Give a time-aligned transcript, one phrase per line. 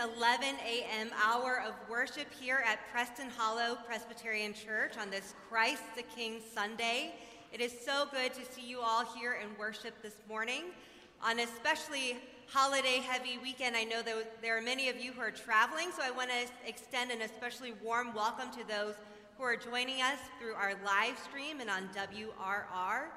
[0.00, 1.10] 11 a.m.
[1.22, 7.12] hour of worship here at Preston Hollow Presbyterian Church on this Christ the King Sunday.
[7.52, 10.62] It is so good to see you all here in worship this morning.
[11.22, 15.30] On especially holiday heavy weekend, I know that there are many of you who are
[15.30, 18.94] traveling, so I want to extend an especially warm welcome to those
[19.36, 23.08] who are joining us through our live stream and on WRR.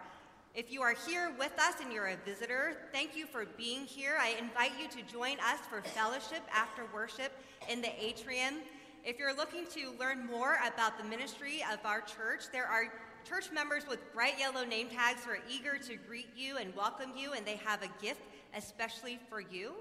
[0.55, 4.17] If you are here with us and you're a visitor, thank you for being here.
[4.21, 7.31] I invite you to join us for fellowship after worship
[7.71, 8.57] in the atrium.
[9.03, 12.83] If you're looking to learn more about the ministry of our church, there are
[13.27, 17.13] church members with bright yellow name tags who are eager to greet you and welcome
[17.17, 18.21] you, and they have a gift
[18.55, 19.71] especially for you.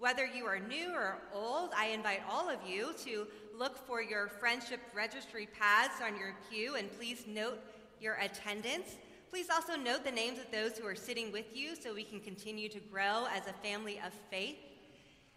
[0.00, 4.26] Whether you are new or old, I invite all of you to look for your
[4.26, 7.60] friendship registry pads on your pew and please note
[8.00, 8.96] your attendance.
[9.30, 12.20] Please also note the names of those who are sitting with you so we can
[12.20, 14.56] continue to grow as a family of faith.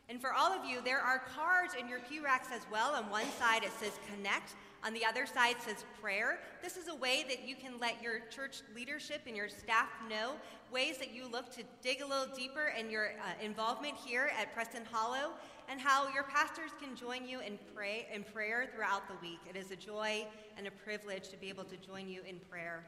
[0.07, 2.95] And for all of you, there are cards in your pew racks as well.
[2.95, 6.39] On one side it says connect, on the other side says prayer.
[6.63, 10.33] This is a way that you can let your church leadership and your staff know
[10.71, 14.53] ways that you look to dig a little deeper in your uh, involvement here at
[14.53, 15.31] Preston Hollow
[15.67, 19.39] and how your pastors can join you in, pray, in prayer throughout the week.
[19.47, 20.25] It is a joy
[20.57, 22.83] and a privilege to be able to join you in prayer.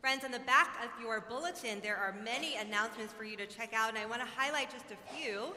[0.00, 3.74] Friends, on the back of your bulletin, there are many announcements for you to check
[3.74, 5.54] out, and I want to highlight just a few.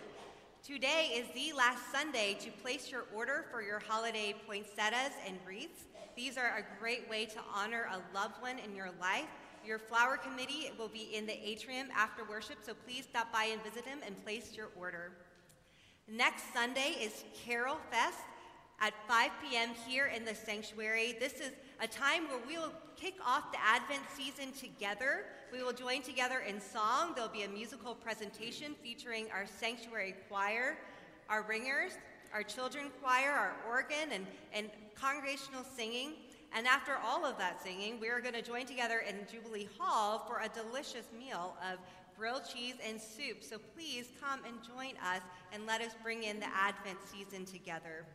[0.62, 5.86] Today is the last Sunday to place your order for your holiday poinsettias and wreaths.
[6.18, 9.30] These are a great way to honor a loved one in your life.
[9.66, 13.64] Your flower committee will be in the atrium after worship, so please stop by and
[13.64, 15.14] visit them and place your order.
[16.12, 18.20] Next Sunday is Carol Fest
[18.82, 19.70] at 5 p.m.
[19.88, 21.16] here in the sanctuary.
[21.18, 25.26] This is a time where we will kick off the Advent season together.
[25.52, 27.12] We will join together in song.
[27.14, 30.78] There'll be a musical presentation featuring our sanctuary choir,
[31.28, 31.92] our ringers,
[32.34, 36.14] our children choir, our organ, and, and congregational singing.
[36.56, 40.20] And after all of that singing, we are going to join together in Jubilee Hall
[40.26, 41.80] for a delicious meal of
[42.18, 43.44] grilled cheese and soup.
[43.44, 48.06] So please come and join us and let us bring in the Advent season together.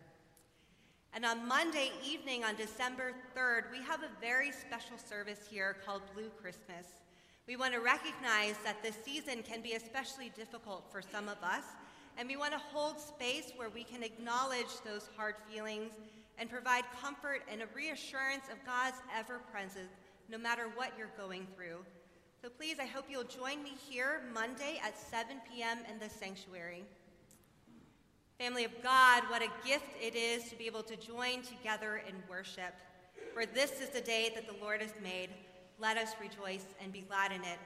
[1.14, 6.02] And on Monday evening, on December 3rd, we have a very special service here called
[6.14, 6.86] Blue Christmas.
[7.46, 11.64] We want to recognize that this season can be especially difficult for some of us,
[12.16, 15.92] and we want to hold space where we can acknowledge those hard feelings
[16.38, 19.91] and provide comfort and a reassurance of God's ever presence
[20.28, 21.78] no matter what you're going through.
[22.42, 25.78] So please, I hope you'll join me here Monday at 7 p.m.
[25.91, 26.84] in the sanctuary.
[28.38, 32.14] Family of God, what a gift it is to be able to join together in
[32.30, 32.72] worship.
[33.34, 35.30] For this is the day that the Lord has made.
[35.80, 37.58] Let us rejoice and be glad in it.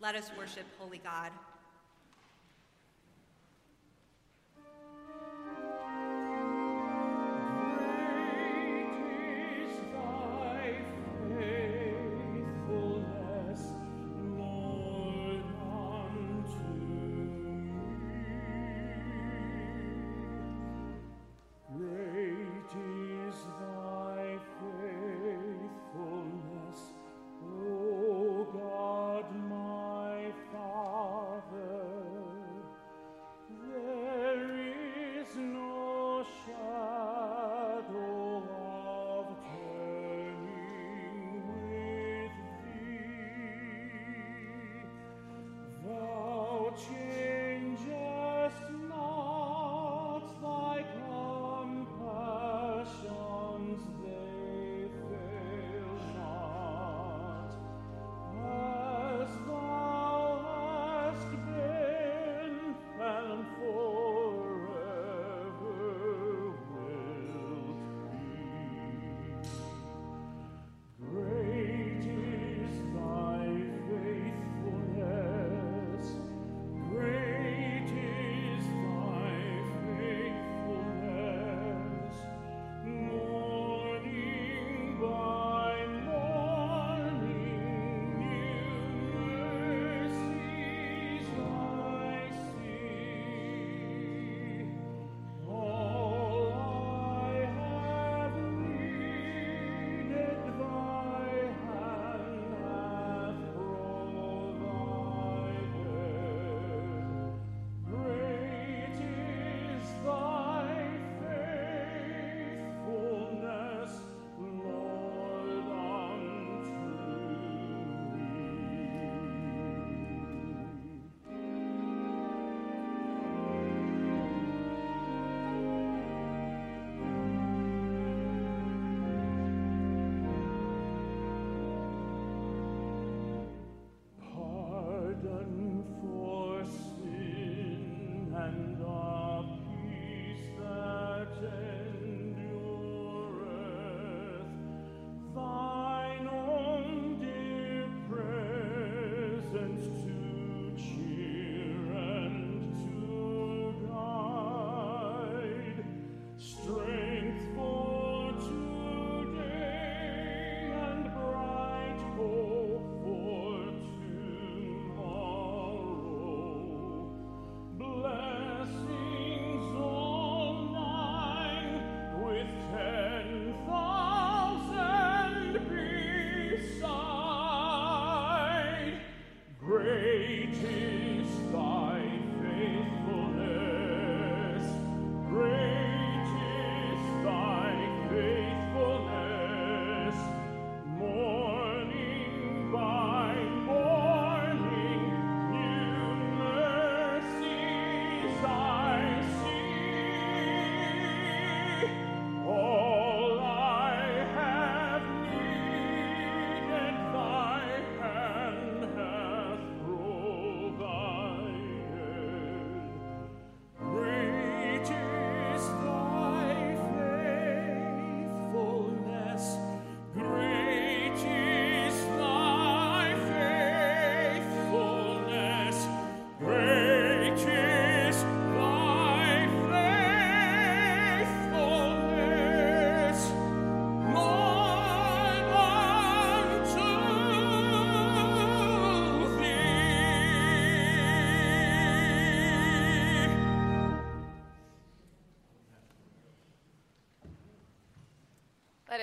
[0.00, 1.32] Let us worship Holy God.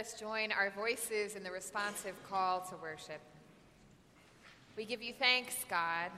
[0.03, 3.21] Us join our voices in the responsive call to worship.
[4.75, 6.11] We give you thanks, God,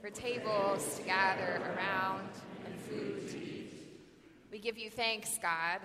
[0.00, 2.28] for tables to gather around
[2.64, 4.00] and food to eat.
[4.50, 5.82] We give you thanks, God,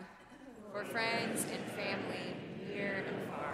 [0.74, 2.36] for friends and family
[2.68, 3.54] near and far.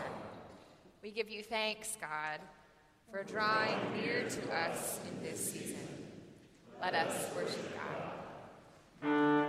[1.03, 2.39] We give you thanks, God,
[3.12, 5.89] for drawing near to us in this season.
[6.81, 7.77] Let us worship
[9.03, 9.47] God.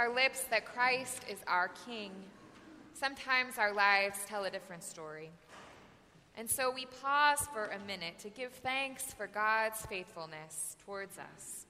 [0.00, 2.10] Our lips that Christ is our King,
[2.94, 5.28] sometimes our lives tell a different story.
[6.38, 11.66] And so we pause for a minute to give thanks for God's faithfulness towards us.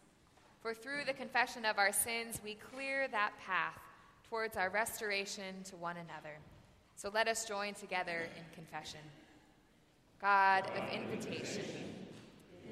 [0.62, 3.80] For through the confession of our sins, we clear that path
[4.28, 6.36] towards our restoration to one another.
[6.94, 9.00] So let us join together in confession.
[10.22, 11.64] God of invitation,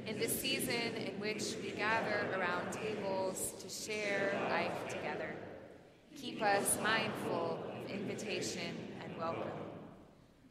[0.06, 5.34] in this season in which we gather around tables to share life together,
[6.20, 9.52] keep us mindful of invitation and welcome.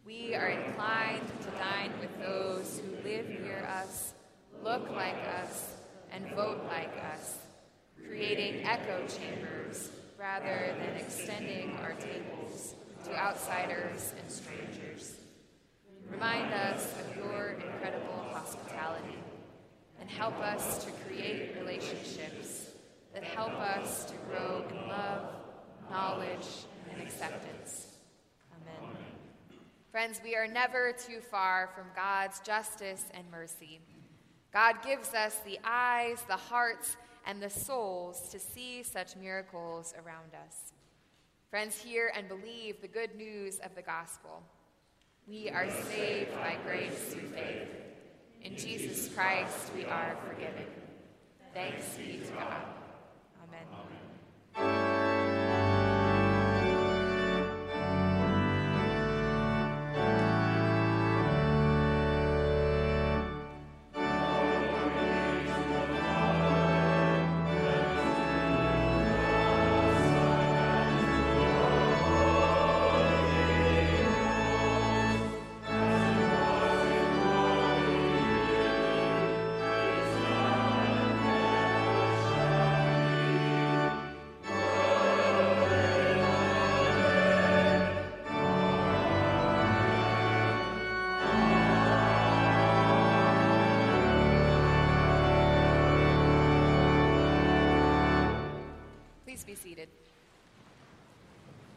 [0.05, 4.13] We are inclined to dine with those who live near us,
[4.63, 5.75] look like us,
[6.13, 7.39] and vote like us,
[8.07, 15.17] creating echo chambers rather than extending our tables to outsiders and strangers.
[16.09, 19.19] Remind us of your incredible hospitality
[19.99, 22.67] and help us to create relationships
[23.13, 25.36] that help us to grow in love,
[25.89, 26.47] knowledge,
[26.91, 27.97] and acceptance.
[28.51, 28.95] Amen.
[29.91, 33.79] Friends, we are never too far from God's justice and mercy.
[34.53, 40.33] God gives us the eyes, the hearts, and the souls to see such miracles around
[40.33, 40.73] us.
[41.49, 44.43] Friends, hear and believe the good news of the gospel.
[45.27, 47.67] We are saved by grace through faith.
[48.41, 50.65] In Jesus Christ, we are forgiven.
[51.53, 52.61] Thanks be to God.
[53.43, 53.65] Amen.
[54.53, 54.96] Please
[99.57, 99.89] seated.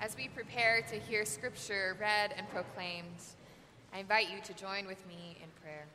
[0.01, 3.07] As we prepare to hear scripture read and proclaimed,
[3.95, 5.87] I invite you to join with me in prayer.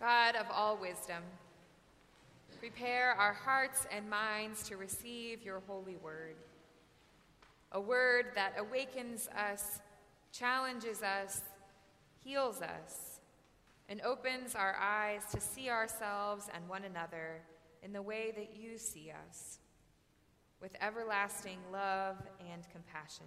[0.00, 1.22] God of all wisdom,
[2.58, 6.36] prepare our hearts and minds to receive your holy word,
[7.72, 9.80] a word that awakens us,
[10.32, 11.42] challenges us,
[12.24, 13.20] heals us,
[13.90, 17.42] and opens our eyes to see ourselves and one another
[17.82, 19.58] in the way that you see us,
[20.60, 22.16] with everlasting love
[22.52, 23.26] and compassion.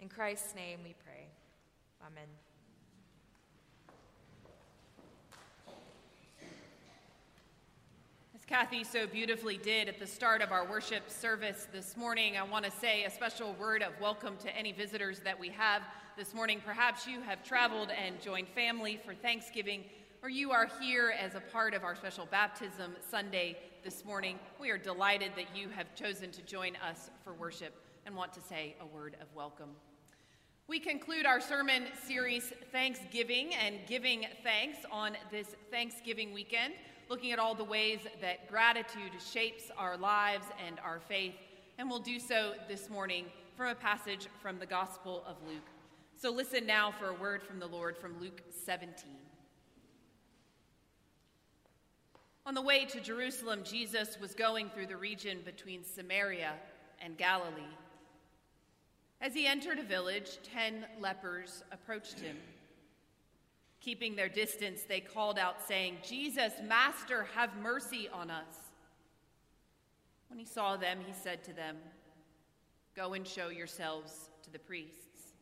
[0.00, 1.28] In Christ's name we pray.
[2.04, 2.24] Amen.
[8.34, 12.42] As Kathy so beautifully did at the start of our worship service this morning, I
[12.42, 15.82] want to say a special word of welcome to any visitors that we have
[16.16, 16.60] this morning.
[16.64, 19.84] Perhaps you have traveled and joined family for Thanksgiving
[20.22, 24.70] or you are here as a part of our special baptism Sunday this morning, we
[24.70, 27.74] are delighted that you have chosen to join us for worship
[28.04, 29.70] and want to say a word of welcome.
[30.68, 36.74] We conclude our sermon series, Thanksgiving and Giving Thanks, on this Thanksgiving weekend,
[37.08, 41.34] looking at all the ways that gratitude shapes our lives and our faith.
[41.78, 43.24] And we'll do so this morning
[43.56, 45.66] from a passage from the Gospel of Luke.
[46.14, 49.29] So listen now for a word from the Lord from Luke 17.
[52.50, 56.54] On the way to Jerusalem, Jesus was going through the region between Samaria
[57.00, 57.76] and Galilee.
[59.20, 62.36] As he entered a village, ten lepers approached him.
[63.80, 68.56] Keeping their distance, they called out, saying, Jesus, Master, have mercy on us.
[70.26, 71.76] When he saw them, he said to them,
[72.96, 75.34] Go and show yourselves to the priests.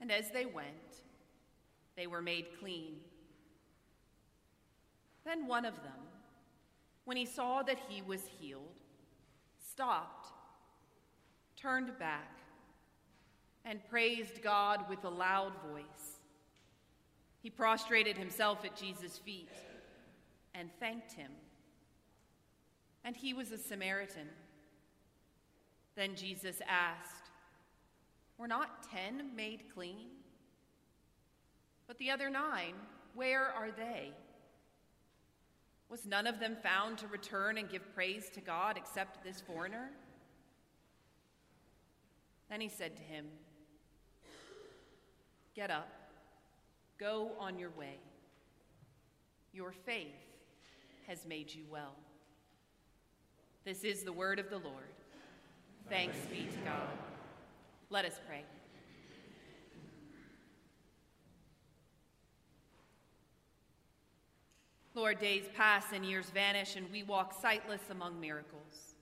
[0.00, 1.02] And as they went,
[1.98, 2.94] they were made clean.
[5.30, 5.92] Then one of them,
[7.04, 8.80] when he saw that he was healed,
[9.70, 10.32] stopped,
[11.56, 12.40] turned back,
[13.64, 16.18] and praised God with a loud voice.
[17.44, 19.52] He prostrated himself at Jesus' feet
[20.52, 21.30] and thanked him.
[23.04, 24.26] And he was a Samaritan.
[25.94, 27.30] Then Jesus asked,
[28.36, 30.08] Were not ten made clean?
[31.86, 32.74] But the other nine,
[33.14, 34.10] where are they?
[35.90, 39.90] Was none of them found to return and give praise to God except this foreigner?
[42.48, 43.26] Then he said to him,
[45.54, 45.88] Get up,
[46.98, 47.98] go on your way.
[49.52, 50.14] Your faith
[51.08, 51.96] has made you well.
[53.64, 54.94] This is the word of the Lord.
[55.88, 56.88] Thanks be to God.
[57.90, 58.44] Let us pray.
[65.00, 68.96] Lord, days pass and years vanish, and we walk sightless among miracles.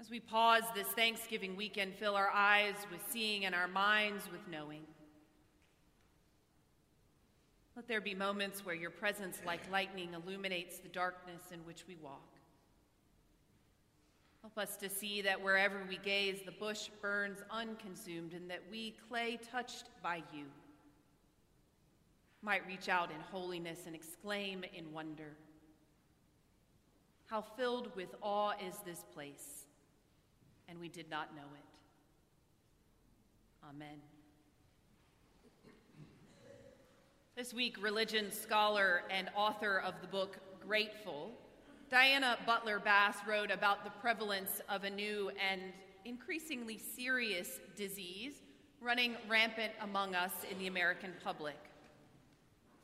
[0.00, 4.40] As we pause this Thanksgiving weekend, fill our eyes with seeing and our minds with
[4.50, 4.84] knowing.
[7.76, 11.96] Let there be moments where your presence, like lightning, illuminates the darkness in which we
[11.96, 12.38] walk.
[14.40, 18.94] Help us to see that wherever we gaze, the bush burns unconsumed, and that we,
[19.10, 20.46] clay touched by you,
[22.44, 25.36] might reach out in holiness and exclaim in wonder
[27.26, 29.64] How filled with awe is this place,
[30.68, 31.64] and we did not know it.
[33.68, 33.96] Amen.
[37.34, 41.32] This week, religion scholar and author of the book Grateful,
[41.90, 45.60] Diana Butler Bass wrote about the prevalence of a new and
[46.04, 48.34] increasingly serious disease
[48.80, 51.56] running rampant among us in the American public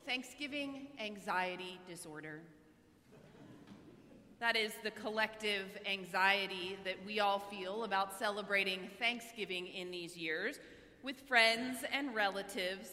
[0.05, 2.41] Thanksgiving anxiety disorder.
[4.39, 10.59] That is the collective anxiety that we all feel about celebrating Thanksgiving in these years
[11.03, 12.89] with friends and relatives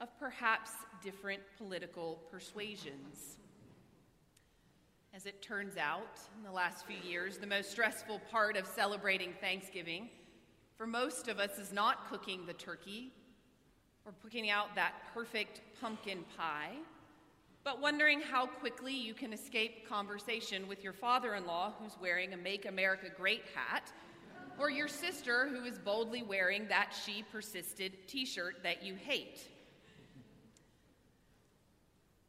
[0.00, 0.70] of perhaps
[1.02, 3.38] different political persuasions.
[5.14, 9.32] As it turns out, in the last few years, the most stressful part of celebrating
[9.40, 10.08] Thanksgiving
[10.76, 13.12] for most of us is not cooking the turkey
[14.08, 16.72] or picking out that perfect pumpkin pie,
[17.62, 22.32] but wondering how quickly you can escape conversation with your father in law who's wearing
[22.32, 23.92] a Make America Great hat,
[24.58, 29.40] or your sister who is boldly wearing that She Persisted t shirt that you hate.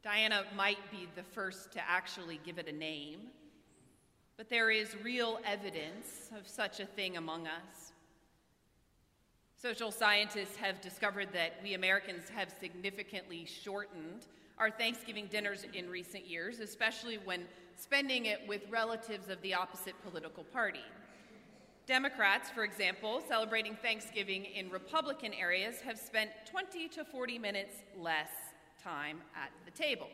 [0.04, 3.20] Diana might be the first to actually give it a name,
[4.36, 7.89] but there is real evidence of such a thing among us.
[9.60, 16.26] Social scientists have discovered that we Americans have significantly shortened our Thanksgiving dinners in recent
[16.26, 17.42] years, especially when
[17.76, 20.80] spending it with relatives of the opposite political party.
[21.84, 28.30] Democrats, for example, celebrating Thanksgiving in Republican areas, have spent 20 to 40 minutes less
[28.82, 30.08] time at the table.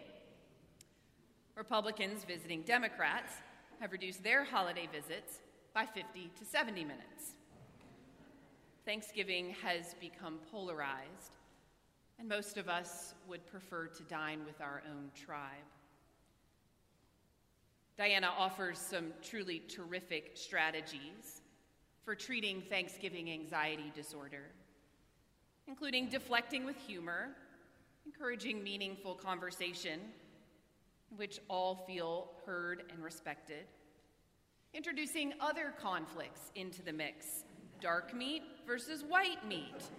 [1.55, 3.35] Republicans visiting Democrats
[3.79, 5.39] have reduced their holiday visits
[5.73, 7.36] by 50 to 70 minutes.
[8.87, 11.35] Thanksgiving has become polarized,
[12.21, 15.67] and most of us would prefer to dine with our own tribe.
[17.99, 21.43] Diana offers some truly terrific strategies
[22.05, 24.45] for treating Thanksgiving anxiety disorder,
[25.67, 27.31] including deflecting with humor
[28.07, 29.99] encouraging meaningful conversation
[31.11, 33.67] in which all feel heard and respected,
[34.75, 37.43] introducing other conflicts into the mix
[37.81, 39.91] dark meat versus white meat,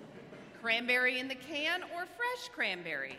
[0.61, 3.17] cranberry in the can or fresh cranberry.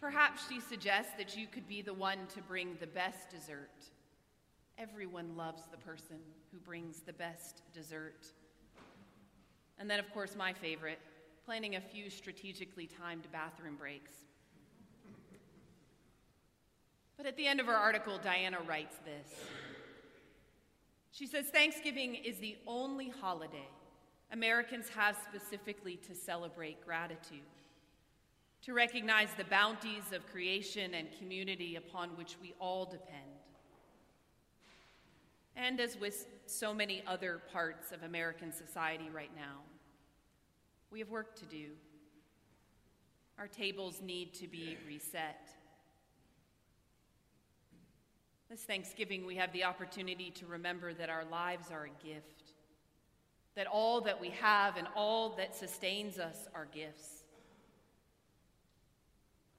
[0.00, 3.70] Perhaps she suggests that you could be the one to bring the best dessert.
[4.78, 6.16] Everyone loves the person
[6.52, 8.26] who brings the best dessert.
[9.78, 10.98] And then, of course, my favorite
[11.44, 14.12] planning a few strategically timed bathroom breaks.
[17.16, 19.46] But at the end of her article, Diana writes this.
[21.14, 23.68] She says Thanksgiving is the only holiday
[24.32, 27.38] Americans have specifically to celebrate gratitude,
[28.62, 33.22] to recognize the bounties of creation and community upon which we all depend.
[35.54, 39.60] And as with so many other parts of American society right now,
[40.90, 41.66] we have work to do.
[43.38, 45.53] Our tables need to be reset.
[48.54, 52.52] This Thanksgiving, we have the opportunity to remember that our lives are a gift,
[53.56, 57.24] that all that we have and all that sustains us are gifts,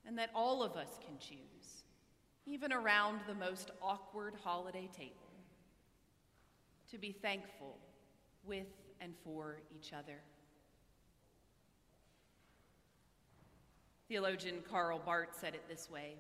[0.08, 1.84] and that all of us can choose,
[2.46, 5.28] even around the most awkward holiday table,
[6.90, 7.78] to be thankful
[8.46, 8.68] with
[9.02, 10.22] and for each other.
[14.08, 16.16] Theologian Karl Barth said it this way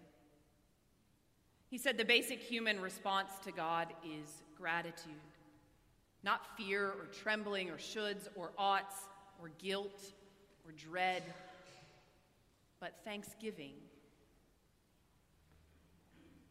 [1.69, 5.13] He said, The basic human response to God is gratitude,
[6.23, 8.95] not fear or trembling or shoulds or oughts
[9.41, 10.13] or guilt
[10.65, 11.23] or dread,
[12.79, 13.73] but thanksgiving.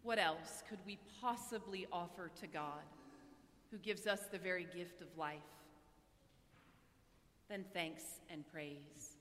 [0.02, 2.84] What else could we possibly offer to God,
[3.70, 5.38] who gives us the very gift of life,
[7.48, 9.13] than thanks and praise?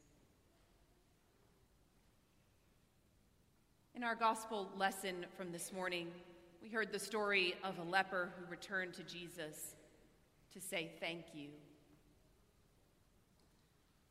[3.95, 6.07] In our gospel lesson from this morning,
[6.63, 9.75] we heard the story of a leper who returned to Jesus
[10.51, 11.49] to say thank you.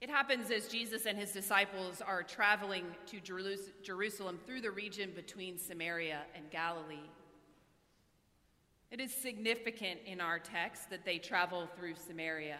[0.00, 3.18] It happens as Jesus and his disciples are traveling to
[3.82, 7.10] Jerusalem through the region between Samaria and Galilee.
[8.92, 12.58] It is significant in our text that they travel through Samaria.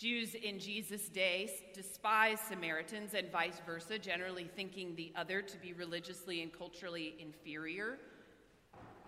[0.00, 5.74] Jews in Jesus' day despised Samaritans and vice versa, generally thinking the other to be
[5.74, 7.98] religiously and culturally inferior.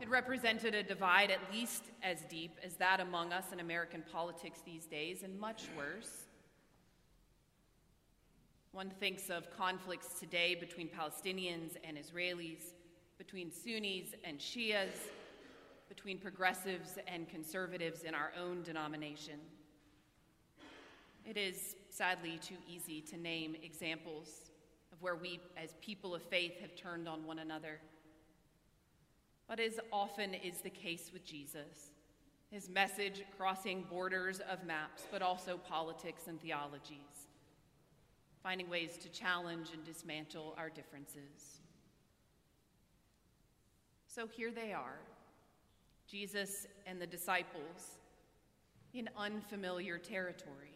[0.02, 4.61] It represented a divide at least as deep as that among us in American politics
[4.66, 6.26] these days, and much worse.
[8.72, 12.74] One thinks of conflicts today between Palestinians and Israelis,
[13.16, 15.09] between Sunnis and Shias,
[15.88, 19.40] between progressives and conservatives in our own denomination.
[21.24, 24.50] It is sadly too easy to name examples
[24.92, 27.78] of where we, as people of faith, have turned on one another.
[29.46, 31.92] But as often is the case with Jesus,
[32.50, 37.28] his message crossing borders of maps, but also politics and theologies,
[38.42, 41.61] finding ways to challenge and dismantle our differences.
[44.06, 44.98] So here they are,
[46.06, 47.96] Jesus and the disciples,
[48.92, 50.71] in unfamiliar territory,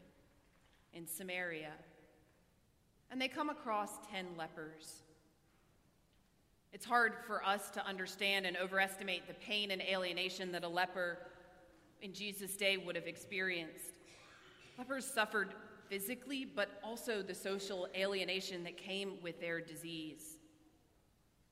[0.96, 1.72] in Samaria.
[3.10, 5.02] And they come across 10 lepers.
[6.72, 11.18] It's hard for us to understand and overestimate the pain and alienation that a leper
[12.02, 13.98] in Jesus' day would have experienced.
[14.78, 15.54] Lepers suffered
[15.88, 20.36] physically, but also the social alienation that came with their disease.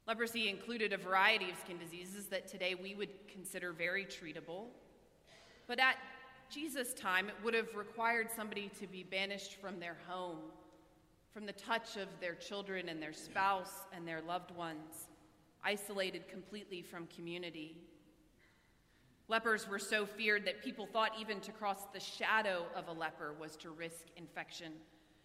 [0.07, 4.66] Leprosy included a variety of skin diseases that today we would consider very treatable.
[5.66, 5.96] But at
[6.55, 10.38] Jesus' time, it would have required somebody to be banished from their home,
[11.33, 15.09] from the touch of their children and their spouse and their loved ones,
[15.64, 17.77] isolated completely from community.
[19.27, 23.35] Lepers were so feared that people thought even to cross the shadow of a leper
[23.40, 24.75] was to risk infection.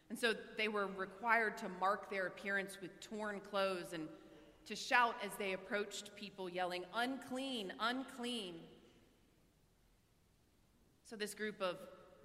[0.10, 4.08] And so they were required to mark their appearance with torn clothes and
[4.66, 8.56] to shout as they approached people, yelling, Unclean, unclean.
[11.10, 11.78] So this group of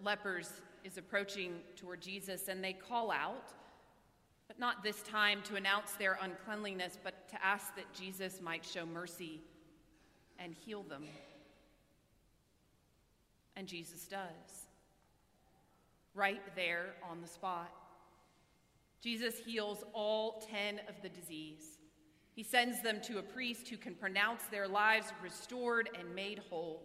[0.02, 0.50] lepers
[0.84, 3.54] is approaching toward Jesus and they call out,
[4.46, 8.84] but not this time to announce their uncleanliness, but to ask that Jesus might show
[8.84, 9.40] mercy
[10.38, 11.04] and heal them.
[13.56, 14.66] And Jesus does.
[16.14, 17.72] Right there on the spot.
[19.00, 21.78] Jesus heals all 10 of the disease.
[22.34, 26.82] He sends them to a priest who can pronounce their lives restored and made whole.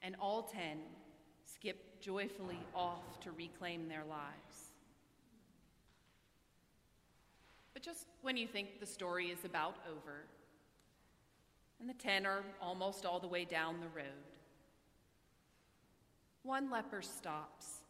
[0.00, 0.93] And all 10 skip
[2.04, 4.72] joyfully off to reclaim their lives.
[7.72, 10.26] But just when you think the story is about over,
[11.80, 14.04] and the 10 are almost all the way down the road,
[16.42, 17.80] one leper stops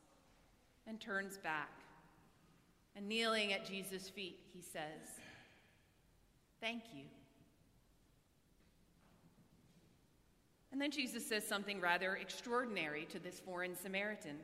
[0.86, 1.72] and turns back,
[2.94, 5.18] and kneeling at Jesus' feet, he says,
[6.60, 7.04] Thank you.
[10.74, 14.38] And then Jesus says something rather extraordinary to this foreign Samaritan.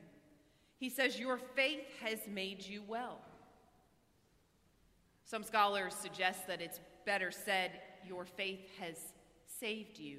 [0.79, 3.19] He says, Your faith has made you well.
[5.25, 7.73] Some scholars suggest that it's better said,
[8.07, 8.95] Your faith has
[9.49, 10.19] saved you.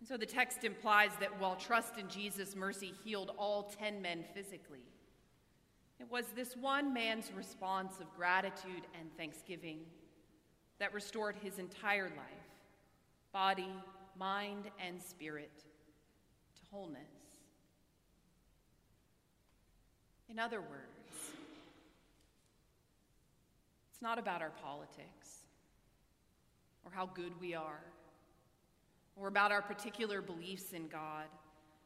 [0.00, 4.24] And so the text implies that while trust in Jesus' mercy healed all 10 men
[4.32, 4.86] physically,
[6.00, 9.80] it was this one man's response of gratitude and thanksgiving
[10.78, 12.45] that restored his entire life,
[13.36, 13.68] body,
[14.18, 15.52] mind, and spirit,
[16.54, 17.02] to wholeness.
[20.30, 21.34] In other words,
[23.92, 25.40] it's not about our politics
[26.82, 27.84] or how good we are
[29.16, 31.26] or about our particular beliefs in God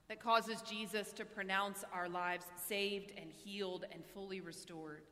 [0.09, 5.03] that causes Jesus to pronounce our lives saved and healed and fully restored.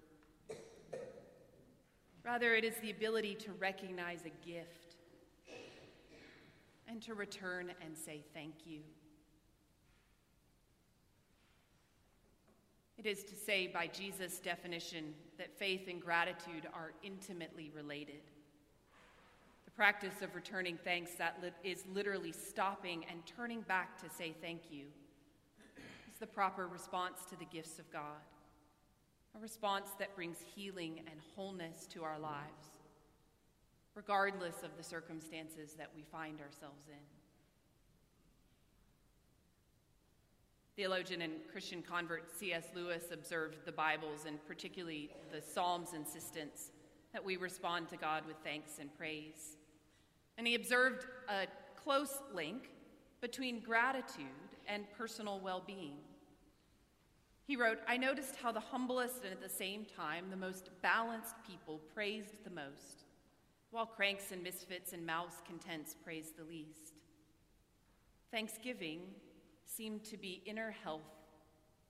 [2.24, 4.87] Rather, it is the ability to recognize a gift
[6.88, 8.80] and to return and say thank you.
[12.96, 18.22] It is to say, by Jesus' definition, that faith and gratitude are intimately related
[19.64, 24.62] The practice of returning thanks that is literally stopping and turning back to say thank
[24.72, 24.86] you
[26.10, 28.24] is the proper response to the gifts of God,
[29.36, 32.72] a response that brings healing and wholeness to our lives,
[33.98, 37.04] regardless of the circumstances that we find ourselves in.
[40.76, 42.66] Theologian and Christian convert C.S.
[42.76, 46.70] Lewis observed the Bibles and particularly the Psalms' insistence
[47.12, 49.56] that we respond to God with thanks and praise
[50.38, 52.70] and he observed a close link
[53.20, 54.26] between gratitude
[54.68, 55.96] and personal well being.
[57.44, 61.34] He wrote, I noticed how the humblest and at the same time the most balanced
[61.44, 63.04] people praised the most,
[63.70, 66.94] while cranks and misfits and mouths contents praise the least.
[68.30, 69.00] Thanksgiving
[69.66, 71.00] seemed to be inner health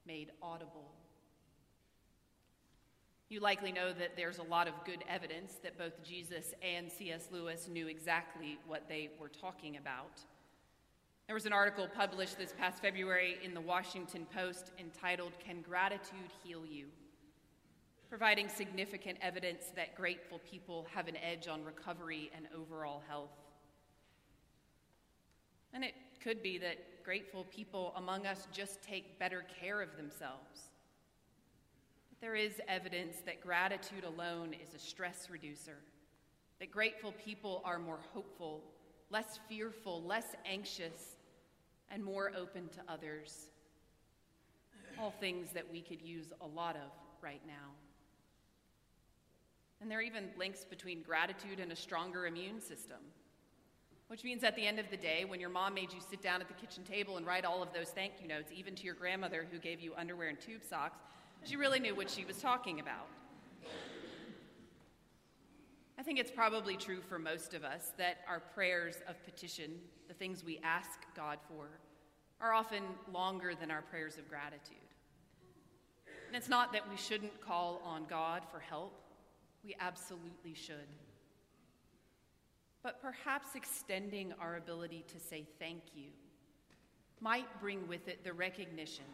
[0.07, 0.91] made audible.
[3.29, 7.29] You likely know that there's a lot of good evidence that both Jesus and C.S.
[7.31, 10.21] Lewis knew exactly what they were talking about.
[11.27, 16.33] There was an article published this past February in the Washington Post entitled, Can Gratitude
[16.43, 16.87] Heal You?
[18.09, 23.31] Providing significant evidence that grateful people have an edge on recovery and overall health.
[25.75, 30.71] And it could be that grateful people among us just take better care of themselves
[32.21, 35.77] there is evidence that gratitude alone is a stress reducer,
[36.59, 38.62] that grateful people are more hopeful,
[39.11, 41.16] less fearful, less anxious,
[41.90, 43.51] and more open to others.
[44.99, 46.90] All things that we could use a lot of
[47.23, 47.71] right now.
[49.81, 52.99] And there are even links between gratitude and a stronger immune system.
[54.09, 56.41] Which means at the end of the day, when your mom made you sit down
[56.41, 58.95] at the kitchen table and write all of those thank you notes, even to your
[58.95, 60.99] grandmother who gave you underwear and tube socks,
[61.45, 63.07] she really knew what she was talking about.
[65.99, 69.73] I think it's probably true for most of us that our prayers of petition,
[70.07, 71.67] the things we ask God for,
[72.41, 74.77] are often longer than our prayers of gratitude.
[76.29, 78.93] And it's not that we shouldn't call on God for help,
[79.69, 80.89] we absolutely should.
[82.83, 86.09] But perhaps extending our ability to say thank you
[87.21, 89.05] might bring with it the recognition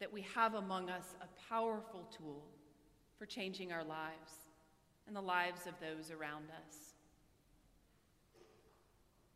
[0.00, 2.42] that we have among us a powerful tool
[3.18, 4.32] for changing our lives
[5.06, 6.94] and the lives of those around us.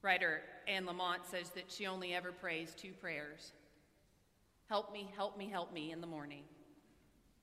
[0.01, 3.53] Writer Anne Lamott says that she only ever prays two prayers
[4.69, 6.45] Help me, help me, help me in the morning,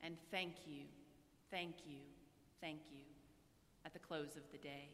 [0.01, 0.85] and thank you,
[1.51, 1.99] thank you,
[2.61, 3.01] thank you
[3.85, 4.89] at the close of the day.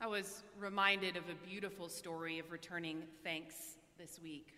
[0.00, 4.54] I was reminded of a beautiful story of returning thanks this week.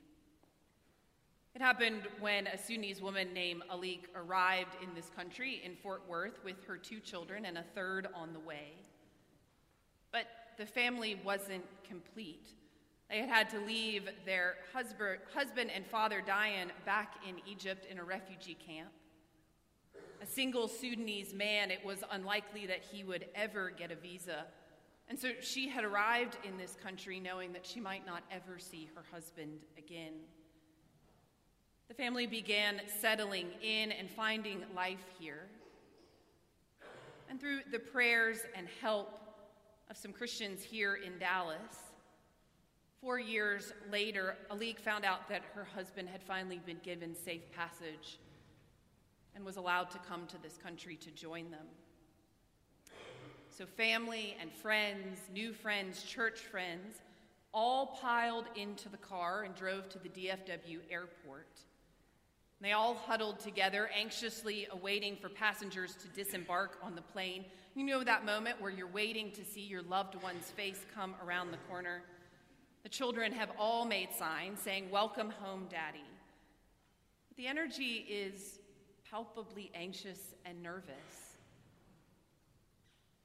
[1.54, 6.42] It happened when a Sudanese woman named Alik arrived in this country in Fort Worth
[6.44, 8.72] with her two children and a third on the way.
[10.12, 10.26] But
[10.58, 12.48] the family wasn't complete.
[13.10, 17.98] They had had to leave their husband, husband and father, Diane, back in Egypt in
[17.98, 18.90] a refugee camp.
[20.24, 24.46] A single Sudanese man, it was unlikely that he would ever get a visa.
[25.06, 28.88] And so she had arrived in this country knowing that she might not ever see
[28.94, 30.14] her husband again.
[31.88, 35.46] The family began settling in and finding life here.
[37.28, 39.20] And through the prayers and help
[39.90, 41.92] of some Christians here in Dallas,
[42.98, 48.18] four years later, Alik found out that her husband had finally been given safe passage
[49.34, 51.66] and was allowed to come to this country to join them.
[53.50, 57.02] So, family and friends, new friends, church friends,
[57.52, 61.60] all piled into the car and drove to the DFW airport.
[62.60, 67.44] They all huddled together, anxiously awaiting for passengers to disembark on the plane.
[67.74, 71.50] You know that moment where you're waiting to see your loved one's face come around
[71.50, 72.02] the corner?
[72.82, 76.04] The children have all made signs saying, Welcome home, Daddy.
[77.36, 78.58] The energy is
[79.14, 81.36] palpably anxious and nervous.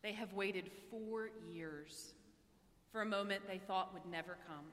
[0.03, 2.13] They have waited four years
[2.91, 4.65] for a moment they thought would never come.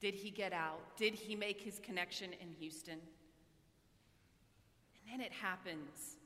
[0.00, 0.80] Did he get out?
[0.96, 2.98] Did he make his connection in Houston?
[4.96, 6.16] And then it happens.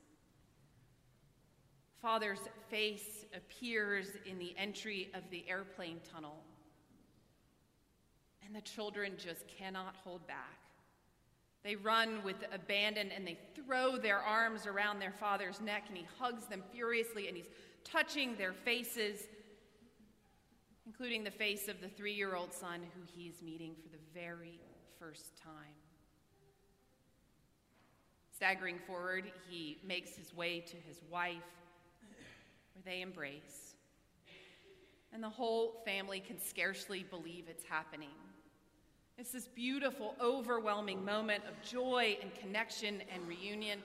[2.01, 6.37] Father's face appears in the entry of the airplane tunnel.
[8.43, 10.68] And the children just cannot hold back.
[11.63, 16.05] They run with abandon and they throw their arms around their father's neck, and he
[16.17, 17.49] hugs them furiously, and he's
[17.83, 19.27] touching their faces,
[20.85, 24.59] including the face of the three year old son who he's meeting for the very
[24.99, 25.75] first time.
[28.33, 31.35] Staggering forward, he makes his way to his wife,
[32.73, 33.75] where they embrace.
[35.11, 38.15] And the whole family can scarcely believe it's happening.
[39.19, 43.79] It's this beautiful, overwhelming moment of joy and connection and reunion.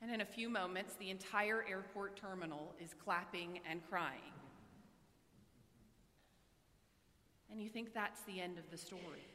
[0.00, 4.32] And in a few moments, the entire airport terminal is clapping and crying.
[7.50, 9.26] And you think that's the end of the story.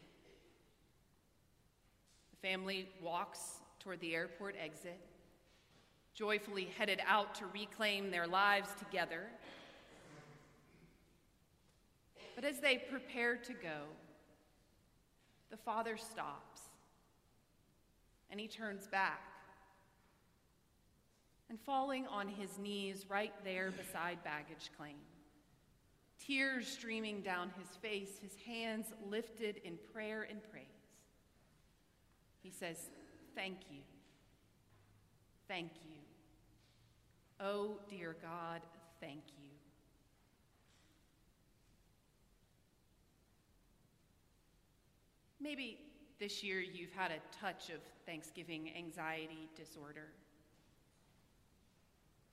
[2.32, 5.02] The family walks toward the airport exit,
[6.13, 9.23] joyfully headed out to reclaim their lives together.
[12.36, 13.82] But as they prepare to go,
[15.49, 16.62] the father stops
[18.29, 19.21] and he turns back.
[21.49, 24.97] And falling on his knees right there beside baggage claim,
[26.19, 30.65] tears streaming down his face, his hands lifted in prayer and praise,
[32.43, 32.89] he says,
[33.33, 33.79] Thank you.
[35.47, 35.99] Thank you.
[37.39, 38.62] Oh, dear God,
[38.99, 39.46] thank you.
[45.47, 45.77] Maybe
[46.19, 50.10] this year you've had a touch of Thanksgiving anxiety disorder,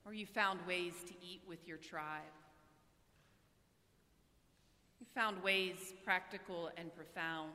[0.05, 2.23] or you found ways to eat with your tribe.
[4.99, 7.53] You found ways, practical and profound,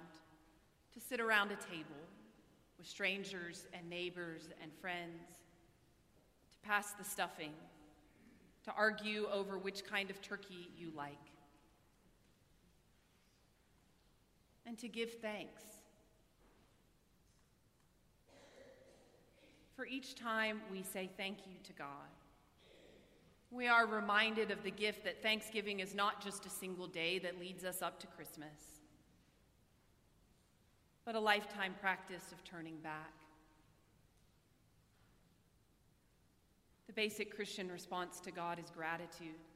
[0.93, 2.07] to sit around a table
[2.77, 5.27] with strangers and neighbors and friends,
[6.53, 7.51] to pass the stuffing,
[8.63, 11.17] to argue over which kind of turkey you like,
[14.69, 15.63] and to give thanks.
[19.75, 21.87] For each time we say thank you to God,
[23.49, 27.39] we are reminded of the gift that Thanksgiving is not just a single day that
[27.39, 28.81] leads us up to Christmas,
[31.03, 33.13] but a lifetime practice of turning back.
[36.85, 39.48] The basic Christian response to God is gratitude.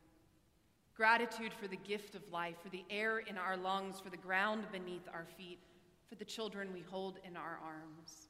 [0.96, 4.66] Gratitude for the gift of life, for the air in our lungs, for the ground
[4.72, 5.60] beneath our feet,
[6.08, 8.28] for the children we hold in our arms.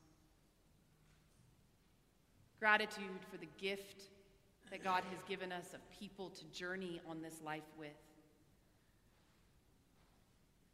[2.59, 4.03] Gratitude for the gift
[4.72, 7.89] that God has given us of people to journey on this life with.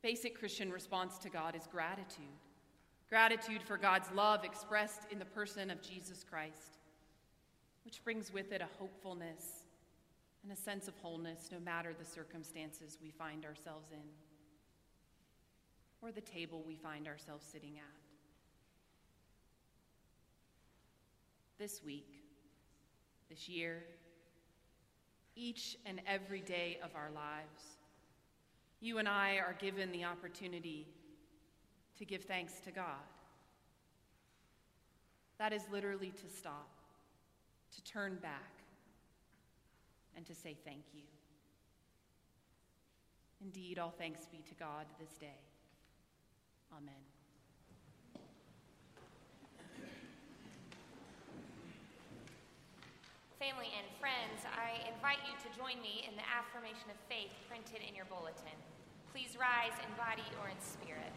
[0.04, 2.26] Basic Christian response to God is gratitude.
[3.10, 6.78] Gratitude for God's love expressed in the person of Jesus Christ,
[7.84, 9.59] which brings with it a hopefulness
[10.44, 14.08] and a sense of wholeness no matter the circumstances we find ourselves in
[16.02, 17.84] or the table we find ourselves sitting at.
[21.58, 22.08] This week,
[23.30, 23.84] this year,
[25.36, 27.78] each and every day of our lives,
[28.80, 30.88] you and I are given the opportunity
[31.98, 32.86] to give thanks to God.
[35.38, 36.70] That is literally to stop,
[37.76, 38.59] to turn back,
[40.20, 41.08] and to say thank you.
[43.40, 45.40] Indeed, all thanks be to God this day.
[46.76, 46.92] Amen.
[53.40, 57.80] Family and friends, I invite you to join me in the affirmation of faith printed
[57.88, 58.60] in your bulletin.
[59.14, 61.16] Please rise in body or in spirit.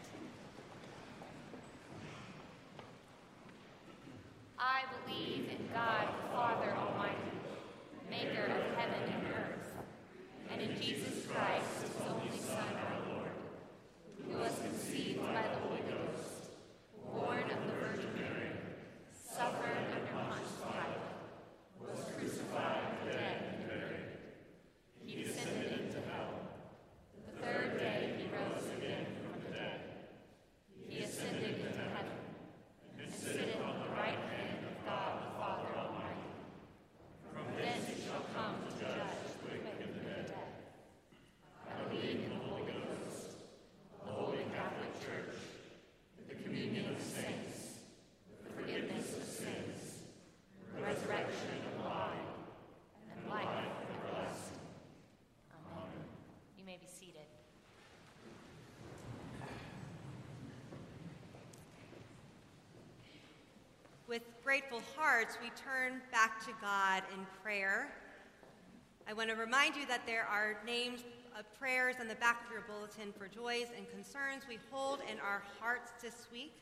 [4.57, 7.42] I believe in God, the Father Almighty,
[8.09, 9.67] maker of heaven and earth,
[10.51, 13.31] and in Jesus Christ, his only Son, our Lord,
[14.25, 16.53] who was conceived by the Holy Ghost,
[17.13, 18.51] born of the Virgin Mary,
[19.13, 21.03] suffered under Pontius Pilate,
[21.81, 24.09] was crucified, dead, and buried.
[25.05, 26.33] He descended into hell.
[27.25, 29.79] The third day he rose again from the dead.
[30.87, 32.07] He ascended into heaven
[32.99, 36.29] and sitteth on the right hand of God the Father Almighty.
[37.33, 40.33] From thence he shall come to judge the quick and the dead.
[41.67, 43.43] I believe in the Holy Ghost,
[44.05, 45.35] the Holy Catholic Church,
[46.29, 47.83] the communion of saints,
[48.45, 50.07] the forgiveness of sins,
[50.75, 52.23] the resurrection of the body,
[53.11, 54.61] and life everlasting.
[55.53, 55.91] Amen.
[56.57, 57.27] You may be seated.
[64.07, 64.23] With
[64.53, 67.91] grateful hearts, we turn back to God in prayer.
[69.09, 70.99] I want to remind you that there are names
[71.35, 75.19] of prayers on the back of your bulletin for joys and concerns we hold in
[75.21, 76.53] our hearts this week,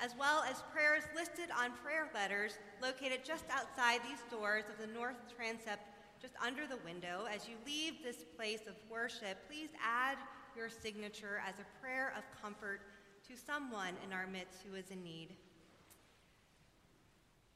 [0.00, 4.90] as well as prayers listed on prayer letters located just outside these doors of the
[4.94, 5.84] north transept,
[6.22, 7.26] just under the window.
[7.30, 10.16] As you leave this place of worship, please add
[10.56, 12.80] your signature as a prayer of comfort
[13.28, 15.36] to someone in our midst who is in need.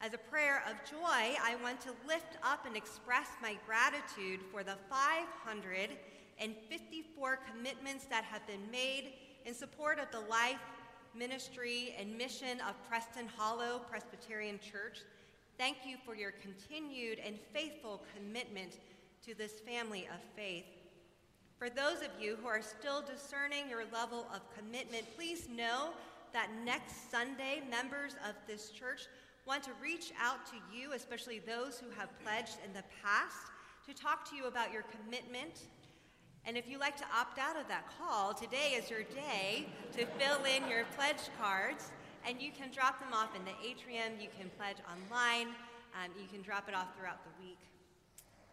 [0.05, 4.65] As a prayer of joy, I want to lift up and express my gratitude for
[4.65, 9.13] the 554 commitments that have been made
[9.47, 10.59] in support of the life,
[11.15, 15.03] ministry, and mission of Preston Hollow Presbyterian Church.
[15.57, 18.81] Thank you for your continued and faithful commitment
[19.25, 20.65] to this family of faith.
[21.61, 25.91] For those of you who are still discerning your level of commitment, please know
[26.33, 29.07] that next Sunday, members of this church
[29.47, 33.51] want to reach out to you, especially those who have pledged in the past,
[33.87, 35.67] to talk to you about your commitment.
[36.45, 39.67] And if you like to opt out of that call, today is your day
[39.97, 41.91] to fill in your pledge cards,
[42.27, 44.13] and you can drop them off in the atrium.
[44.21, 45.49] You can pledge online.
[45.95, 47.59] Um, you can drop it off throughout the week.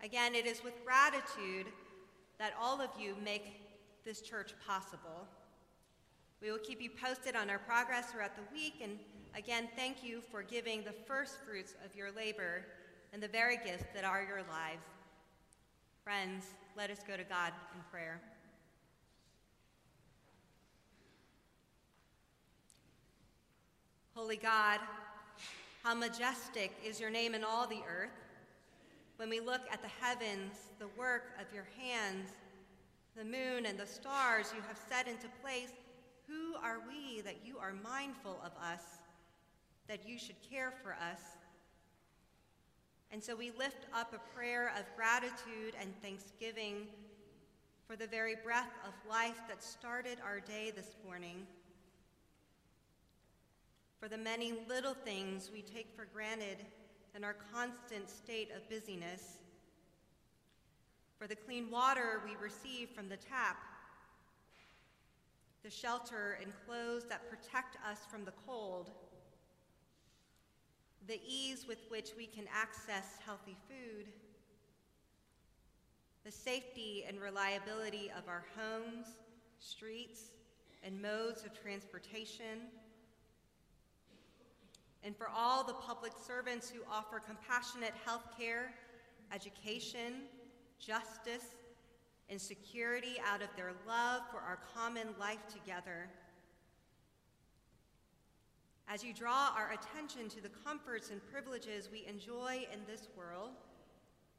[0.04, 1.68] Again, it is with gratitude
[2.40, 3.62] that all of you make
[4.06, 5.28] this church possible.
[6.42, 8.98] We will keep you posted on our progress throughout the week, and
[9.36, 12.66] again, thank you for giving the first fruits of your labor
[13.14, 14.86] and the very gifts that are your lives.
[16.04, 16.46] Friends,
[16.78, 18.22] let us go to God in prayer.
[24.16, 24.80] Holy God,
[25.84, 28.10] how majestic is your name in all the earth.
[29.18, 32.30] When we look at the heavens, the work of your hands,
[33.16, 35.72] the moon and the stars you have set into place,
[36.28, 38.99] who are we that you are mindful of us,
[39.90, 41.20] that you should care for us?
[43.12, 46.86] And so we lift up a prayer of gratitude and thanksgiving
[47.88, 51.48] for the very breath of life that started our day this morning,
[54.00, 56.58] for the many little things we take for granted
[57.16, 59.40] in our constant state of busyness,
[61.18, 63.58] for the clean water we receive from the tap,
[65.64, 68.92] the shelter and clothes that protect us from the cold
[71.08, 74.08] the ease with which we can access healthy food,
[76.24, 79.08] the safety and reliability of our homes,
[79.60, 80.32] streets,
[80.84, 82.68] and modes of transportation,
[85.04, 88.74] and for all the public servants who offer compassionate health care,
[89.34, 90.24] education,
[90.80, 91.56] justice,
[92.30, 96.10] and security out of their love for our common life together.
[98.92, 103.52] As you draw our attention to the comforts and privileges we enjoy in this world,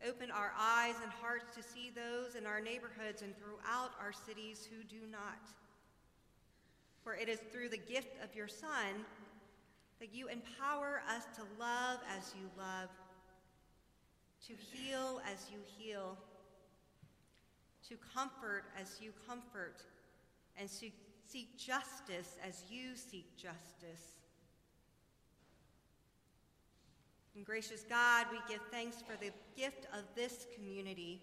[0.05, 4.69] open our eyes and hearts to see those in our neighborhoods and throughout our cities
[4.69, 5.39] who do not.
[7.05, 9.07] For it is through the gift of your Son
[10.01, 12.89] that you empower us to love as you love,
[14.49, 16.19] to heal as you heal,
[17.89, 19.85] to comfort as you comfort,
[20.59, 20.91] and to
[21.29, 24.20] seek justice as you seek justice.
[27.37, 31.23] And gracious God, we give thanks for the gift of this community,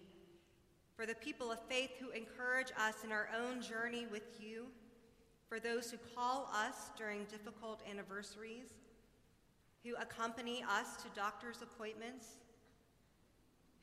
[0.96, 4.66] for the people of faith who encourage us in our own journey with you,
[5.48, 8.72] for those who call us during difficult anniversaries,
[9.84, 12.26] who accompany us to doctor's appointments,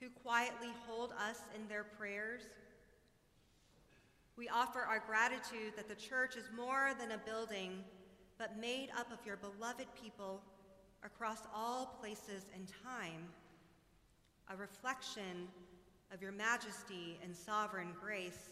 [0.01, 2.41] who quietly hold us in their prayers.
[4.35, 7.83] We offer our gratitude that the church is more than a building,
[8.37, 10.41] but made up of your beloved people
[11.05, 13.27] across all places and time,
[14.51, 15.47] a reflection
[16.11, 18.49] of your majesty and sovereign grace.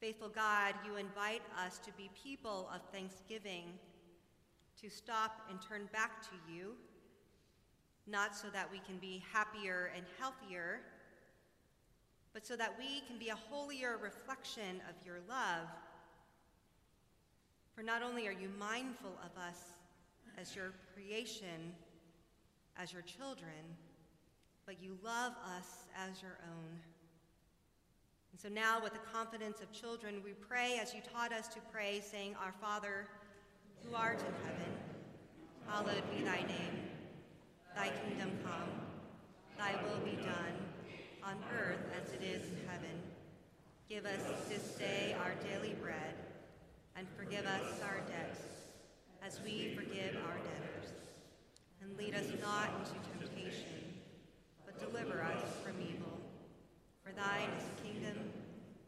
[0.00, 3.64] Faithful God, you invite us to be people of thanksgiving,
[4.80, 6.72] to stop and turn back to you,
[8.06, 10.80] not so that we can be happier and healthier,
[12.32, 15.68] but so that we can be a holier reflection of your love.
[17.74, 19.58] For not only are you mindful of us,
[20.40, 21.74] as your creation,
[22.78, 23.76] as your children,
[24.66, 26.78] but you love us as your own.
[28.32, 31.60] And so now, with the confidence of children, we pray as you taught us to
[31.70, 33.06] pray, saying, Our Father,
[33.84, 34.72] who art in heaven,
[35.68, 36.88] hallowed be thy name.
[37.74, 38.70] Thy kingdom come,
[39.58, 40.56] thy will be done,
[41.24, 43.02] on earth as it is in heaven.
[43.88, 46.14] Give us this day our daily bread,
[46.96, 48.51] and forgive us our debts
[49.24, 50.92] as we forgive our debtors.
[51.80, 53.94] And lead us not into temptation,
[54.64, 56.18] but deliver us from evil.
[57.04, 58.18] For thine is the kingdom,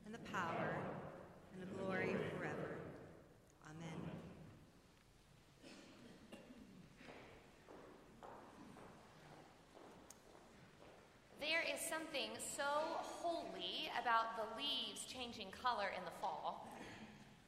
[0.04, 0.76] and the power,
[1.52, 2.78] and the glory forever.
[3.66, 4.00] Amen.
[11.40, 16.68] There is something so holy about the leaves changing color in the fall.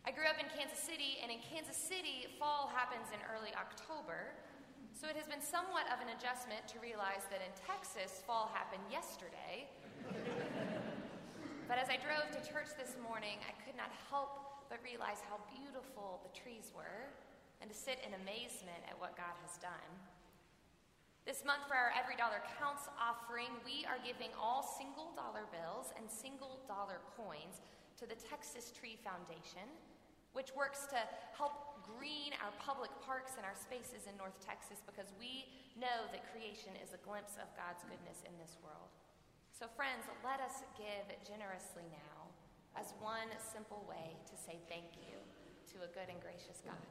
[0.06, 4.38] I grew up in Kansas City, and in Kansas City, fall happens in early October.
[4.94, 8.86] So it has been somewhat of an adjustment to realize that in Texas, fall happened
[8.86, 9.66] yesterday.
[11.66, 15.42] but as I drove to church this morning, I could not help but realize how
[15.50, 17.10] beautiful the trees were
[17.58, 19.90] and to sit in amazement at what God has done.
[21.26, 25.90] This month, for our Every Dollar Counts offering, we are giving all single dollar bills
[25.98, 27.58] and single dollar coins
[27.98, 29.66] to the Texas Tree Foundation
[30.36, 31.00] which works to
[31.32, 35.48] help green our public parks and our spaces in North Texas because we
[35.80, 38.92] know that creation is a glimpse of God's goodness in this world.
[39.56, 42.28] So, friends, let us give generously now
[42.76, 45.16] as one simple way to say thank you
[45.72, 46.84] to a good and gracious God.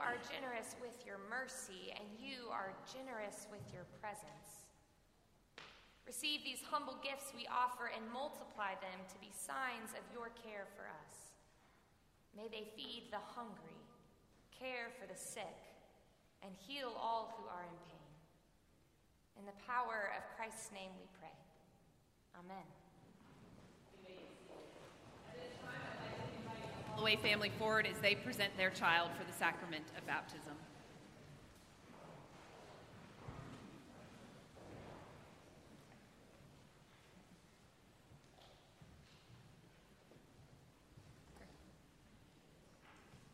[0.00, 4.64] Are generous with your mercy, and you are generous with your presence.
[6.08, 10.64] Receive these humble gifts we offer and multiply them to be signs of your care
[10.72, 11.36] for us.
[12.32, 13.78] May they feed the hungry,
[14.50, 15.60] care for the sick,
[16.40, 18.10] and heal all who are in pain.
[19.38, 21.36] In the power of Christ's name we pray.
[22.40, 22.79] Amen.
[27.00, 30.52] Holloway family forward as they present their child for the sacrament of baptism.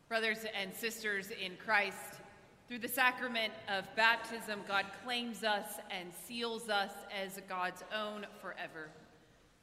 [0.07, 2.21] Brothers and sisters in Christ,
[2.69, 8.91] through the sacrament of baptism, God claims us and seals us as God's own forever.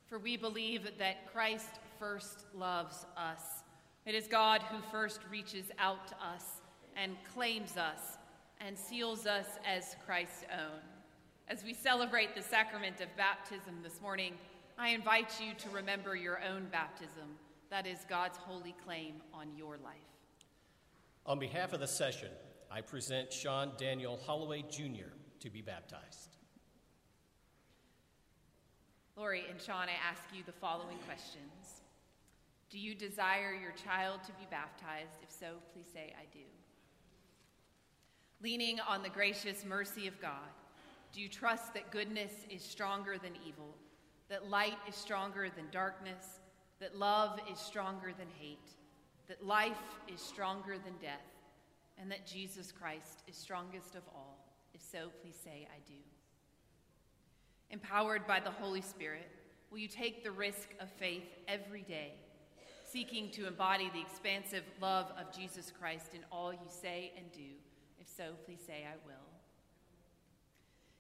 [0.09, 3.63] For we believe that Christ first loves us.
[4.07, 6.61] It is God who first reaches out to us
[6.94, 8.18] and claims us
[8.61, 10.80] and seals us as Christ's own.
[11.48, 14.34] As we celebrate the sacrament of baptism this morning,
[14.78, 17.38] I invite you to remember your own baptism.
[17.70, 19.96] That is God's holy claim on your life.
[21.24, 22.30] On behalf of the session,
[22.70, 25.12] I present Sean Daniel Holloway Jr.
[25.40, 26.36] to be baptized.
[29.16, 31.84] Lori and Sean, I ask you the following questions.
[32.74, 35.18] Do you desire your child to be baptized?
[35.22, 36.40] If so, please say, I do.
[38.42, 40.50] Leaning on the gracious mercy of God,
[41.12, 43.76] do you trust that goodness is stronger than evil,
[44.28, 46.40] that light is stronger than darkness,
[46.80, 48.58] that love is stronger than hate?
[49.28, 51.32] that life is stronger than death,
[51.98, 54.38] and that Jesus Christ is strongest of all?
[54.74, 55.94] If so, please say, I do.
[57.70, 59.30] Empowered by the Holy Spirit,
[59.70, 62.12] will you take the risk of faith every day,
[62.95, 67.40] seeking to embody the expansive love of Jesus Christ in all you say and do?
[67.99, 69.14] If so, please say, I will.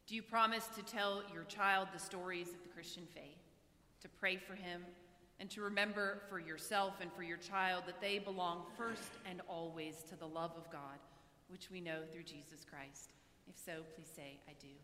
[0.08, 3.38] Do you promise to tell your child the stories of the Christian faith,
[4.02, 4.80] to pray for him,
[5.38, 10.02] and to remember for yourself and for your child that they belong first and always
[10.10, 10.98] to the love of God,
[11.46, 13.12] which we know through Jesus Christ?
[13.48, 14.74] If so, please say, I do.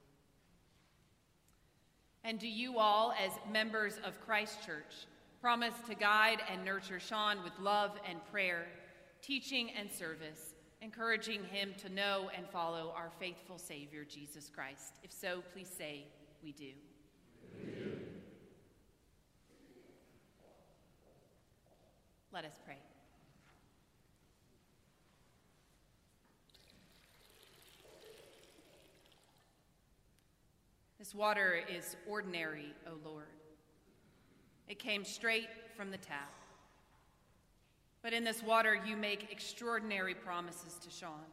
[2.22, 5.08] And do you all, as members of Christ Church,
[5.40, 8.66] promise to guide and nurture Sean with love and prayer,
[9.22, 14.98] teaching and service, encouraging him to know and follow our faithful Savior, Jesus Christ?
[15.02, 16.04] If so, please say,
[16.42, 16.72] We do.
[22.32, 22.76] Let us pray.
[30.98, 33.39] This water is ordinary, O Lord.
[34.70, 36.32] It came straight from the tap.
[38.02, 41.26] But in this water, you make extraordinary promises to Sean.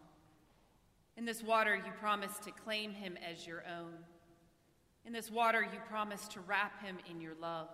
[1.18, 3.94] In this water, you promise to claim him as your own.
[5.06, 7.70] In this water, you promise to wrap him in your love.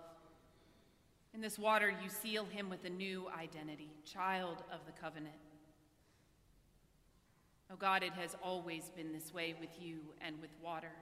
[1.32, 5.34] In this water, you seal him with a new identity, child of the covenant.
[7.72, 10.92] Oh God, it has always been this way with you and with water.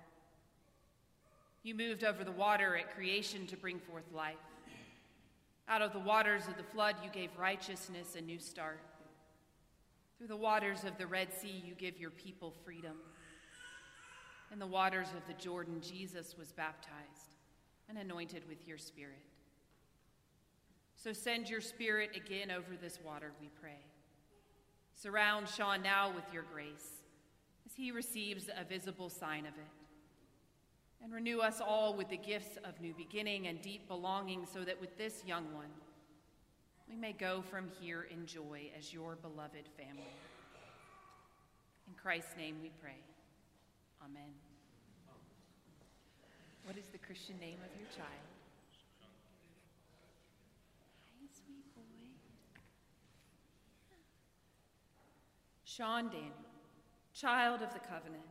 [1.64, 4.36] You moved over the water at creation to bring forth life.
[5.68, 8.80] Out of the waters of the flood, you gave righteousness a new start.
[10.18, 12.96] Through the waters of the Red Sea, you give your people freedom.
[14.52, 17.36] In the waters of the Jordan, Jesus was baptized
[17.88, 19.22] and anointed with your spirit.
[20.94, 23.80] So send your spirit again over this water, we pray.
[24.94, 27.02] Surround Sean now with your grace
[27.66, 29.70] as he receives a visible sign of it.
[31.02, 34.80] And renew us all with the gifts of new beginning and deep belonging so that
[34.80, 35.70] with this young one,
[36.88, 40.14] we may go from here in joy as your beloved family.
[41.88, 42.98] In Christ's name we pray.
[44.04, 44.30] Amen.
[46.64, 48.32] What is the Christian name of your child?
[55.64, 56.32] Sean Daniel,
[57.14, 58.22] child of the covenant,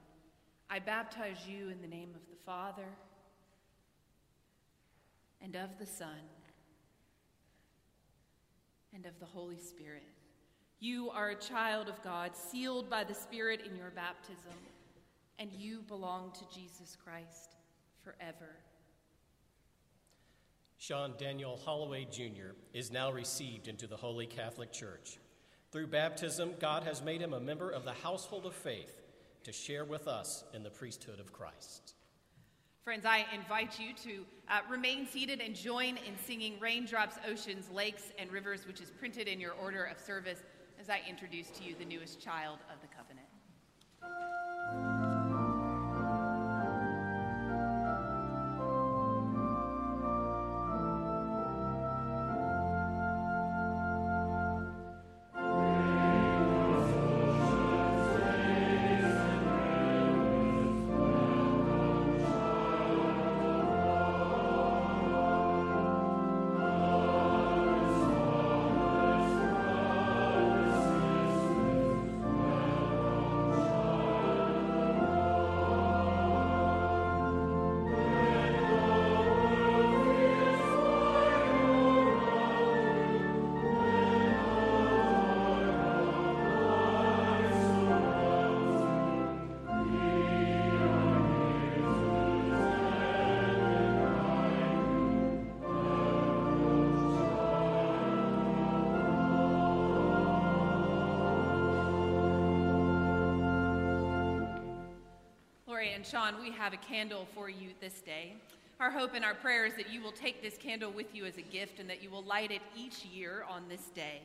[0.74, 2.88] I baptize you in the name of the Father
[5.42, 6.22] and of the Son
[8.96, 10.08] and of the Holy Spirit.
[10.80, 14.54] You are a child of God, sealed by the Spirit in your baptism,
[15.40, 17.58] and you belong to Jesus Christ
[18.02, 18.56] forever.
[20.78, 22.56] Sean Daniel Holloway Jr.
[22.74, 25.20] is now received into the Holy Catholic Church.
[25.74, 29.01] Through baptism, God has made him a member of the household of faith
[29.44, 31.96] to share with us in the priesthood of Christ.
[32.84, 38.12] Friends, I invite you to uh, remain seated and join in singing Raindrops, Oceans, Lakes,
[38.18, 40.40] and Rivers, which is printed in your order of service
[40.80, 44.41] as I introduce to you the newest child of the covenant.
[106.02, 108.34] And Sean, we have a candle for you this day.
[108.80, 111.38] Our hope and our prayer is that you will take this candle with you as
[111.38, 114.24] a gift and that you will light it each year on this day.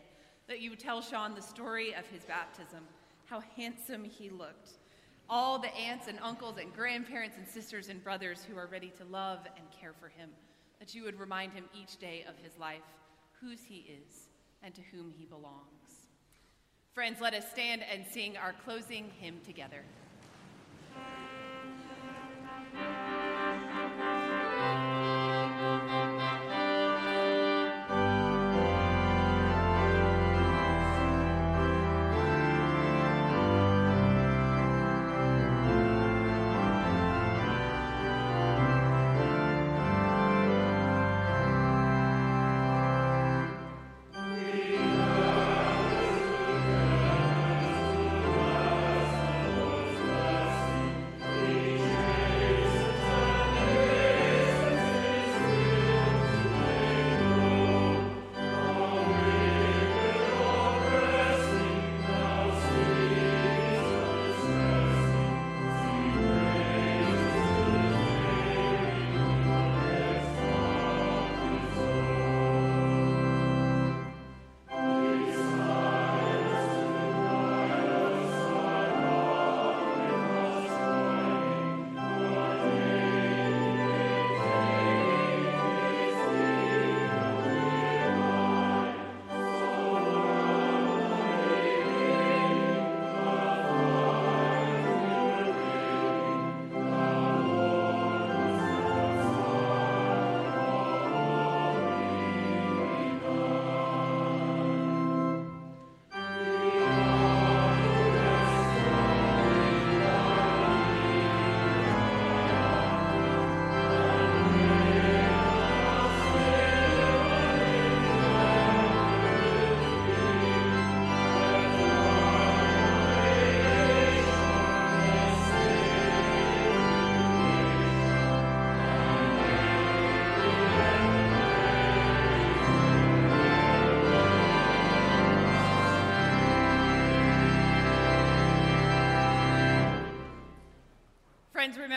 [0.48, 2.80] That you would tell Sean the story of his baptism,
[3.26, 4.70] how handsome he looked.
[5.28, 9.04] All the aunts and uncles and grandparents and sisters and brothers who are ready to
[9.04, 10.30] love and care for him.
[10.78, 12.80] That you would remind him each day of his life
[13.38, 14.28] whose he is
[14.62, 16.06] and to whom he belongs.
[16.94, 19.82] Friends, let us stand and sing our closing hymn together.
[22.76, 23.25] Friends,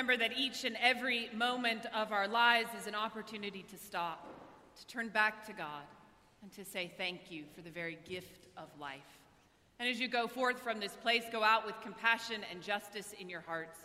[0.10, 4.28] remember that each and every moment of our lives is an opportunity to stop,
[4.76, 5.84] to turn back to God,
[6.42, 9.20] and to say thank you for the very gift of life.
[9.80, 13.30] And as you go forth from this place, go out with compassion and justice in
[13.30, 13.78] your hearts.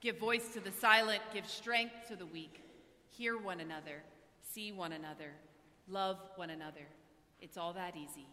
[0.00, 2.64] Give voice to the silent, give strength to the weak.
[3.10, 4.02] Hear one another,
[4.42, 5.30] see one another,
[5.88, 6.86] love one another.
[7.40, 8.26] It's all that easy,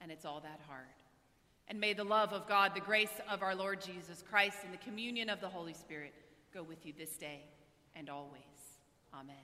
[0.00, 0.86] and it's all that hard.
[1.68, 4.78] And may the love of God, the grace of our Lord Jesus Christ, and the
[4.78, 6.14] communion of the Holy Spirit
[6.52, 7.42] go with you this day
[7.94, 8.40] and always.
[9.14, 9.36] Amen.